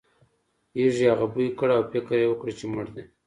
یږې 0.81 1.05
هغه 1.11 1.25
بوی 1.33 1.47
کړ 1.59 1.69
او 1.77 1.83
فکر 1.91 2.11
یې 2.21 2.27
وکړ 2.29 2.49
چې 2.57 2.65
مړ 2.73 2.85
دی. 2.95 3.03